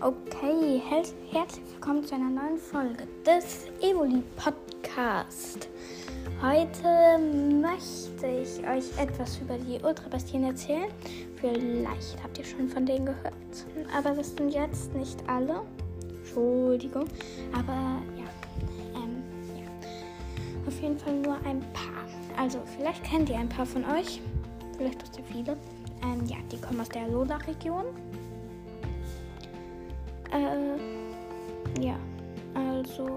[0.00, 0.80] Okay,
[1.32, 5.68] herzlich willkommen zu einer neuen Folge des Evoli Podcast.
[6.40, 10.88] Heute möchte ich euch etwas über die Ultrabestien erzählen.
[11.40, 13.34] Vielleicht habt ihr schon von denen gehört,
[13.92, 15.62] aber das sind jetzt nicht alle.
[16.20, 17.06] Entschuldigung,
[17.52, 18.30] aber ja,
[18.94, 19.20] ähm,
[19.56, 20.68] ja.
[20.68, 22.06] auf jeden Fall nur ein paar.
[22.36, 24.20] Also vielleicht kennt ihr ein paar von euch,
[24.76, 25.56] vielleicht auch sehr viele.
[26.04, 27.86] Ähm, ja, die kommen aus der Lola-Region.
[30.38, 31.96] Äh, ja,
[32.54, 33.08] also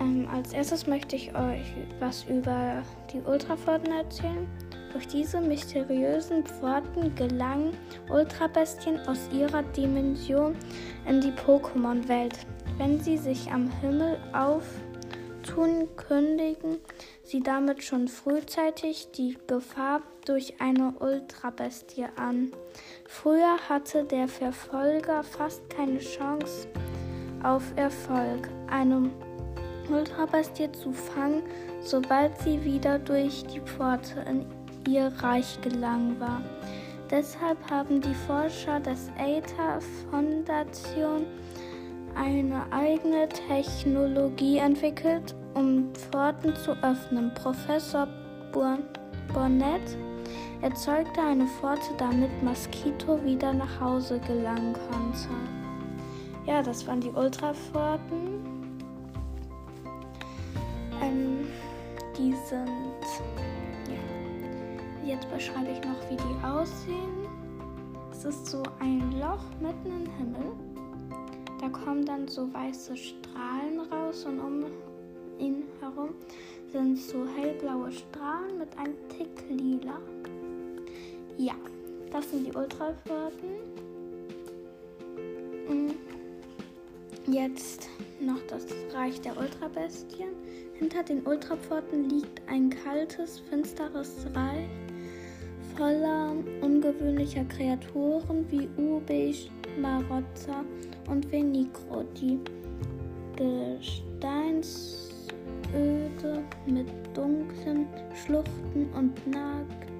[0.00, 1.66] ähm, als erstes möchte ich euch
[1.98, 2.82] was über
[3.12, 4.46] die Ultrapforten erzählen.
[4.92, 7.76] Durch diese mysteriösen Pforten gelangen
[8.08, 10.56] Ultrabestien aus ihrer Dimension
[11.06, 12.38] in die Pokémon-Welt.
[12.78, 16.78] Wenn sie sich am Himmel auftun, kündigen
[17.24, 22.50] sie damit schon frühzeitig die Gefahr durch eine Ultrabestie an.
[23.06, 26.68] Früher hatte der Verfolger fast keine Chance
[27.42, 29.10] auf Erfolg, eine
[29.90, 31.42] Ultrabestie zu fangen,
[31.80, 34.46] sobald sie wieder durch die Pforte in
[34.88, 36.42] ihr Reich gelangt war.
[37.10, 39.78] Deshalb haben die Forscher des ATA
[40.10, 41.26] Foundation
[42.16, 47.32] eine eigene Technologie entwickelt, um Pforten zu öffnen.
[47.34, 48.08] Professor
[48.52, 49.96] Bonnet
[50.66, 55.28] erzeugte eine Pforte, damit Mosquito wieder nach Hause gelangen konnte.
[56.44, 58.42] Ja, das waren die Ultrapforten.
[61.00, 61.46] Ähm,
[62.18, 62.68] die sind.
[63.88, 65.14] Ja.
[65.14, 67.28] Jetzt beschreibe ich noch, wie die aussehen.
[68.10, 70.52] Es ist so ein Loch mitten im Himmel.
[71.60, 74.64] Da kommen dann so weiße Strahlen raus und um
[75.38, 76.08] ihn herum
[76.72, 80.00] sind so hellblaue Strahlen mit einem Tick lila.
[81.38, 81.54] Ja,
[82.10, 83.50] das sind die Ultrapforten.
[85.68, 85.90] Mm.
[87.30, 87.88] Jetzt
[88.20, 90.28] noch das Reich der Ultrabestien.
[90.74, 94.68] Hinter den Ultrapforten liegt ein kaltes, finsteres Reich
[95.76, 100.64] voller ungewöhnlicher Kreaturen wie Ubeich, Marozza
[101.08, 102.38] und Venicro, die
[103.36, 104.82] Gesteinsöde
[106.66, 109.95] mit dunklen Schluchten und nackten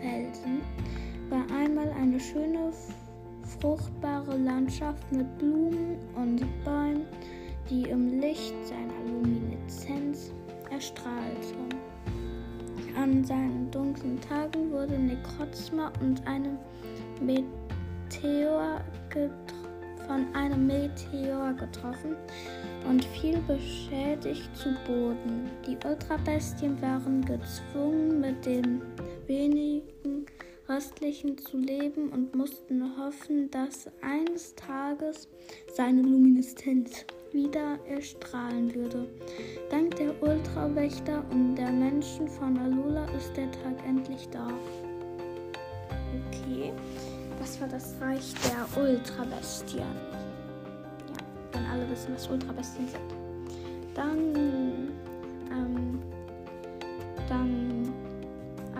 [0.00, 0.62] Felsen
[1.28, 2.72] war einmal eine schöne,
[3.60, 7.06] fruchtbare Landschaft mit Blumen und Bäumen,
[7.70, 10.32] die im Licht seiner Lumineszenz
[10.70, 11.68] erstrahlten.
[12.96, 16.58] An seinen dunklen Tagen wurde Nekrozma und einem
[17.20, 18.80] Meteor
[20.06, 22.16] von einem Meteor getroffen
[22.88, 25.50] und fiel beschädigt zu Boden.
[25.66, 28.82] Die Ultrabestien waren gezwungen, mit den
[29.28, 30.26] wenigen
[30.68, 35.28] Restlichen zu leben und mussten hoffen, dass eines Tages
[35.72, 39.06] seine Lumineszenz wieder erstrahlen würde.
[39.70, 44.48] Dank der Ultrawächter und der Menschen von Alola ist der Tag endlich da.
[46.28, 46.72] Okay,
[47.38, 49.80] das war das Reich der Ultrabestien.
[49.80, 51.16] Ja,
[51.52, 53.14] wenn alle wissen, was Ultrabestien sind.
[53.94, 54.34] Dann,
[55.50, 56.00] ähm,
[57.28, 58.05] dann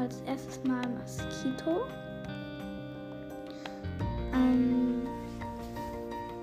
[0.06, 1.80] als erstes mal Mosquito.
[4.32, 5.02] Ähm,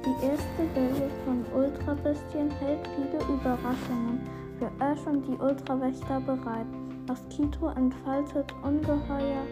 [0.04, 4.20] die erste Welle von Ultrabestien hält viele Überraschungen
[4.60, 6.68] für Ash und die Ultrawächter bereit.
[7.08, 9.46] Mosquito entfaltet ungeheure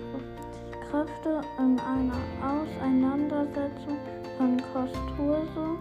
[0.89, 3.97] Kräfte in einer Auseinandersetzung
[4.37, 5.77] von Kosturso,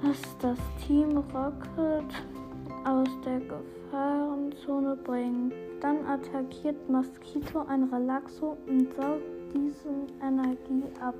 [0.00, 2.14] dass das Team Rocket
[2.84, 5.73] aus der Gefahrenzone bringt.
[5.84, 9.20] Dann attackiert Mosquito ein Relaxo und saugt
[9.52, 9.90] diese
[10.26, 11.14] Energie ab.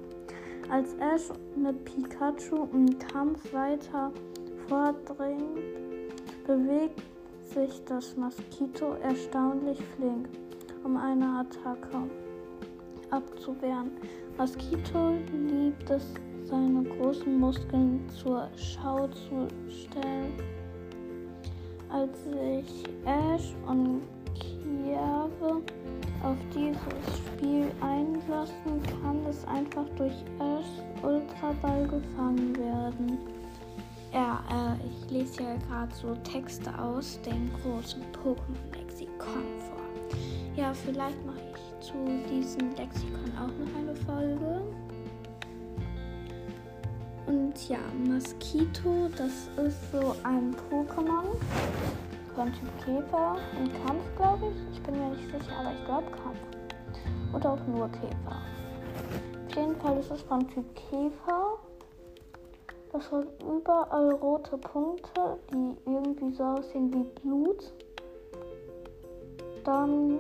[0.71, 4.11] Als Ash mit Pikachu im Kampf weiter
[4.67, 5.59] vordringt,
[6.47, 7.03] bewegt
[7.43, 10.31] sich das Mosquito erstaunlich flink,
[10.83, 12.09] um eine Attacke
[13.11, 13.91] abzuwehren.
[14.39, 16.15] Mosquito liebt es,
[16.45, 20.33] seine großen Muskeln zur Schau zu stellen.
[21.91, 24.01] Als sich Ash und
[24.35, 25.63] Kiave
[26.23, 30.15] auf dieses Spiel einlassen, kann es einfach durch
[31.03, 33.19] Ultraball gefangen werden.
[34.13, 40.19] Ja, äh, ich lese ja gerade so Texte aus dem großen Pokémon-Lexikon vor.
[40.57, 41.95] Ja, vielleicht mache ich zu
[42.31, 44.63] diesem Lexikon auch noch eine Folge.
[47.27, 51.37] Und ja, Mosquito, das ist so ein Pokémon
[52.45, 54.77] von Typ Käfer im Kampf, glaube ich.
[54.77, 56.39] Ich bin mir nicht sicher, aber ich glaube Kampf.
[57.33, 58.37] Oder auch nur Käfer.
[59.49, 61.59] Auf jeden Fall ist es von Typ Käfer.
[62.93, 67.73] Das hat überall rote Punkte, die irgendwie so aussehen wie Blut.
[69.65, 70.19] Dann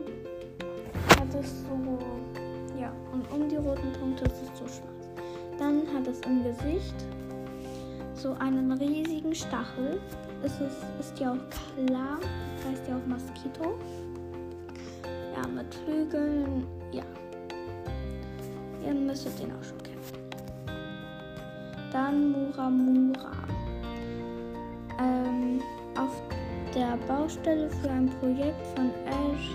[1.19, 1.99] hat es so,
[2.81, 5.11] ja, und um die roten Punkte ist es so schwarz.
[5.59, 6.95] Dann hat es im Gesicht
[8.15, 10.01] so einen riesigen Stachel.
[10.45, 13.79] Es ist, ist ja auch klar, das heißt ja auch Moskito.
[15.35, 17.03] Ja, mit Flügeln, ja.
[18.85, 19.95] Ihr müsstet den auch schon kennen.
[21.91, 23.33] Dann Muramura.
[25.01, 25.63] Ähm,
[25.97, 26.23] auf
[26.75, 29.49] der Baustelle für ein Projekt von Ashs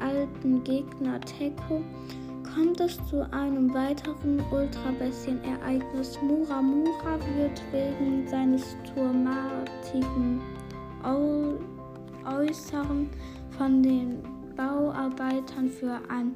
[0.00, 1.82] alten Gegner Teko
[2.54, 6.18] kommt es zu einem weiteren Ultrabestien-Ereignis.
[6.22, 10.40] Muramura wird wegen seines turmartigen
[12.24, 13.08] Äußeren
[13.56, 14.22] von den
[14.56, 16.34] Bauarbeitern für ein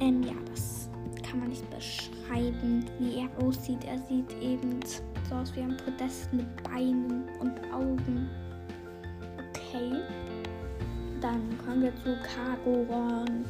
[0.00, 0.88] Ähm, ja, das
[1.22, 3.84] kann man nicht beschreiben, wie er aussieht.
[3.84, 4.80] Er sieht eben
[5.28, 8.28] so aus wie ein Podest mit Beinen und Augen.
[9.38, 10.00] Okay.
[11.20, 13.44] Dann kommen wir zu Kagoron.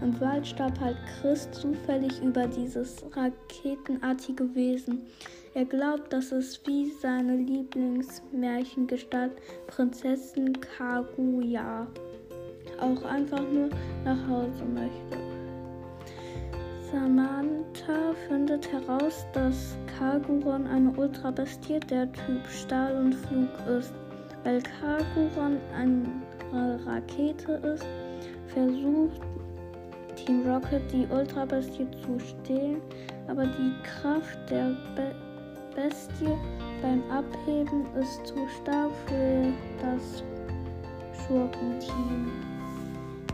[0.00, 5.02] Im Wald starb halt Chris zufällig über dieses raketenartige Wesen.
[5.52, 9.32] Er glaubt, dass es wie seine Lieblingsmärchengestalt
[9.66, 11.88] Prinzessin Kaguya
[12.80, 13.68] auch einfach nur
[14.04, 15.18] nach Hause möchte.
[16.92, 23.92] Samantha findet heraus, dass Kaguron eine Ultrabestie der Typ Stahl und Flug ist.
[24.44, 26.06] Weil Kaguron eine
[26.86, 27.86] Rakete ist,
[28.46, 29.20] versucht
[30.14, 32.80] Team Rocket die Ultrabestie zu stehlen,
[33.26, 35.12] aber die Kraft der Be
[35.74, 36.36] Bestie
[36.82, 40.22] beim Abheben ist zu stark für das
[41.26, 42.30] Schurkenteam.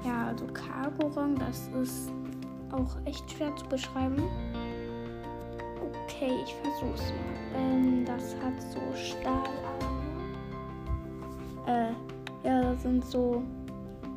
[0.05, 2.13] Ja, also Kaguron, das ist
[2.73, 4.23] auch echt schwer zu beschreiben.
[6.05, 7.61] Okay, ich versuch's mal.
[7.61, 9.47] Ähm, das hat so Stahlarme.
[11.67, 11.93] Äh,
[12.47, 13.43] ja, da sind so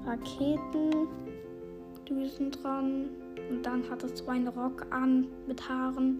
[0.06, 3.10] Raketendüsen dran.
[3.50, 6.19] Und dann hat es so einen Rock an mit Haaren.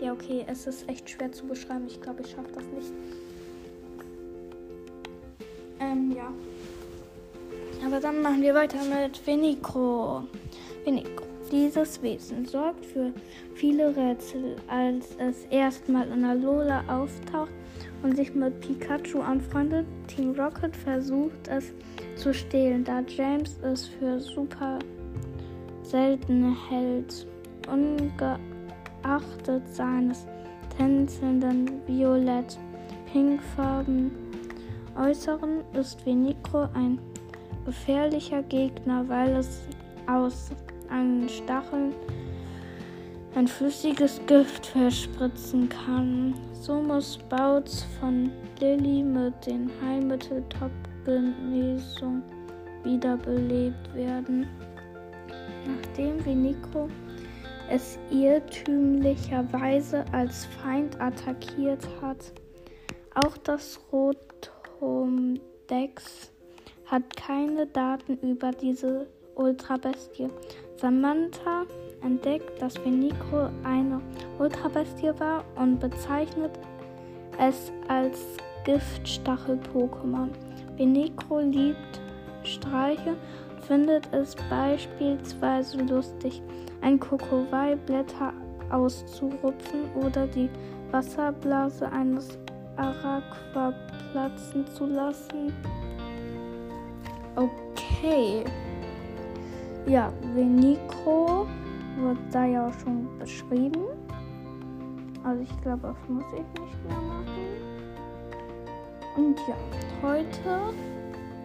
[0.00, 1.86] Ja, okay, es ist echt schwer zu beschreiben.
[1.88, 2.92] Ich glaube, ich schaffe das nicht.
[5.80, 6.32] Ähm, ja.
[7.84, 10.24] Aber dann machen wir weiter mit Venicro.
[10.84, 11.24] Venicro.
[11.50, 13.10] Dieses Wesen sorgt für
[13.54, 17.50] viele Rätsel, als es erstmal in Alola auftaucht
[18.02, 19.86] und sich mit Pikachu anfreundet.
[20.08, 21.72] Team Rocket versucht es
[22.16, 24.78] zu stehlen, da James es für super
[25.82, 27.26] selten hält.
[29.02, 30.26] Ungeachtet seines
[30.76, 34.10] tänzelnden violett-pinkfarben
[34.96, 36.98] Äußeren ist Venicro ein
[37.64, 39.62] gefährlicher Gegner, weil es
[40.06, 40.50] aus
[40.88, 41.94] an Stacheln
[43.36, 46.34] ein flüssiges Gift verspritzen kann.
[46.52, 52.22] So muss Bautz von Lilly mit den Heilmittel Top-Genesung
[52.82, 54.48] wiederbelebt werden.
[55.66, 56.88] Nachdem Vinico
[57.70, 62.32] es irrtümlicherweise als Feind attackiert hat.
[63.14, 65.42] Auch das Rotom-Dex
[66.86, 70.28] hat keine Daten über diese Ultrabestie.
[70.76, 71.64] Samantha
[72.02, 74.00] entdeckt, dass Venico eine
[74.38, 76.52] Ultrabestie war und bezeichnet
[77.38, 78.18] es als
[78.64, 80.30] Giftstachel-Pokémon.
[80.76, 82.00] Venico liebt
[82.42, 83.16] Streiche,
[83.68, 86.42] findet es beispielsweise lustig,
[86.80, 88.32] ein Kokowai-Blätter
[88.70, 90.48] auszurupfen oder die
[90.90, 92.38] Wasserblase eines
[92.76, 93.74] Araqua
[94.10, 95.52] platzen zu lassen.
[97.36, 98.44] Okay.
[99.86, 101.46] Ja, Venico
[102.00, 103.84] wird da ja auch schon beschrieben.
[105.24, 107.48] Also ich glaube, das muss ich nicht mehr machen.
[109.16, 109.56] Und ja,
[110.02, 110.72] heute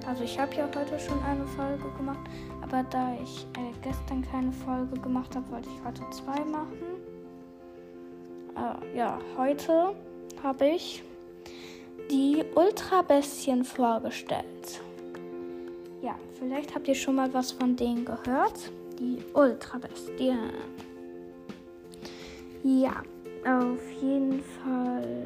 [0.06, 2.20] Also ich habe ja heute schon eine Folge gemacht,
[2.62, 6.78] aber da ich äh, gestern keine Folge gemacht habe, wollte ich heute zwei machen.
[8.56, 9.96] Äh, ja, heute
[10.44, 11.04] habe ich
[12.12, 14.82] die Ultrabestien vorgestellt.
[16.02, 18.72] Ja, vielleicht habt ihr schon mal was von denen gehört.
[19.00, 20.52] Die Ultrabestien.
[22.64, 23.02] Ja,
[23.46, 25.26] auf jeden Fall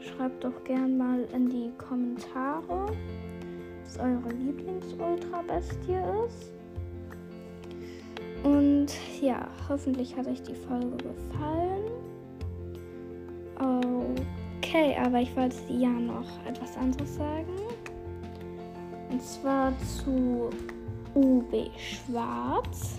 [0.00, 2.96] schreibt doch gern mal in die Kommentare,
[3.86, 6.52] was eure Lieblings-Ultrabestie ist.
[8.42, 8.88] Und
[9.20, 11.84] ja, hoffentlich hat euch die Folge gefallen.
[13.58, 17.52] Okay, aber ich wollte ja noch etwas anderes sagen.
[19.10, 20.50] Und zwar zu
[21.14, 22.98] UB Schwarz.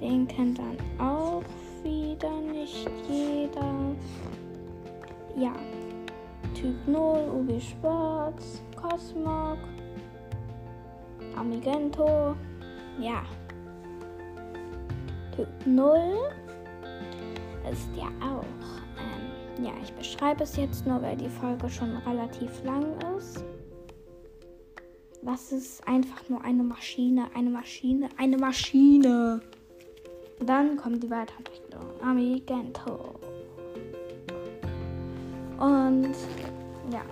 [0.00, 1.42] Den kennt dann auch
[1.82, 3.94] wieder nicht jeder.
[5.36, 5.52] Ja.
[6.54, 8.60] Typ 0, UB Schwarz,
[8.90, 9.58] Cosmog,
[11.36, 12.34] Amigento.
[12.98, 13.22] Ja.
[15.36, 15.96] Typ 0
[17.70, 18.44] ist ja auch.
[18.98, 22.84] Ähm, ja, ich beschreibe es jetzt nur, weil die Folge schon relativ lang
[23.16, 23.44] ist.
[25.22, 29.40] Was ist einfach nur eine Maschine, eine Maschine, eine Maschine.
[30.40, 31.84] Dann kommt die Weiterentwicklung.
[32.02, 33.14] Amigento.
[35.58, 36.14] Und
[36.90, 37.02] ja,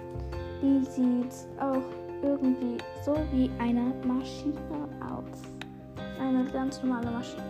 [0.63, 1.83] die sieht auch
[2.23, 5.43] irgendwie so wie eine Maschine aus.
[6.21, 7.45] Eine ganz normale Maschine.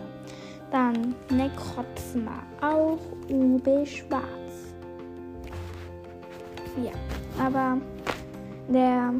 [0.71, 2.99] Dann Necrozma, auch
[3.29, 4.75] UB schwarz.
[6.83, 6.91] Ja,
[7.43, 7.77] aber
[8.67, 9.13] der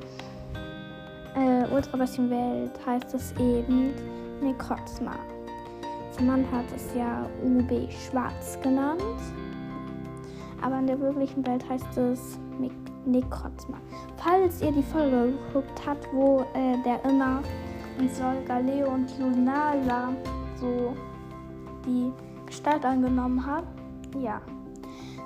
[1.36, 3.94] äh, Ultrabastion-Welt heißt es eben
[4.42, 5.16] Necrozma.
[6.22, 9.02] Man hat es ja UB schwarz genannt.
[10.62, 12.38] Aber in der wirklichen Welt heißt es
[13.06, 13.78] Necrozma.
[14.18, 17.42] Falls ihr die Folge geguckt habt, wo äh, der immer
[18.00, 20.14] in Sol, Galeo und Lunala
[20.60, 20.96] so
[21.86, 22.12] die
[22.46, 23.66] Gestalt angenommen hat,
[24.20, 24.42] ja,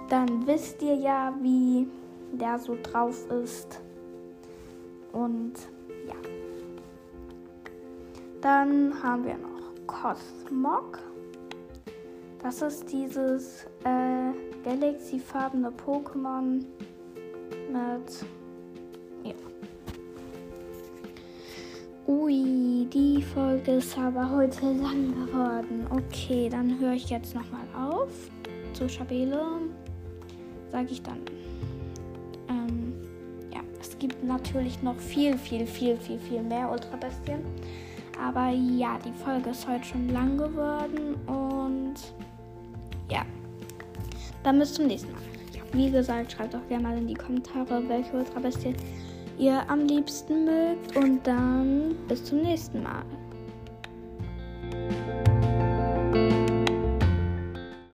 [0.09, 1.87] dann wisst ihr ja, wie
[2.33, 3.81] der so drauf ist.
[5.11, 5.53] Und
[6.07, 6.15] ja.
[8.41, 10.99] Dann haben wir noch Cosmog.
[12.41, 14.33] Das ist dieses äh,
[14.65, 16.65] Galaxy-farbene Pokémon
[17.73, 18.25] mit.
[19.23, 19.33] Ja.
[22.07, 25.87] Ui, die Folge ist aber heute lang geworden.
[25.89, 28.11] Okay, dann höre ich jetzt nochmal auf.
[28.73, 29.41] Zu Schabele
[30.71, 31.19] sage ich dann.
[32.49, 32.93] Ähm,
[33.53, 37.41] ja, es gibt natürlich noch viel, viel, viel, viel, viel mehr Ultrabestien.
[38.23, 41.95] Aber ja, die Folge ist heute schon lang geworden und
[43.09, 43.23] ja,
[44.43, 45.32] dann bis zum nächsten Mal.
[45.73, 48.75] Wie gesagt, schreibt auch gerne mal in die Kommentare, welche Ultrabestie
[49.39, 53.03] ihr am liebsten mögt und dann bis zum nächsten Mal.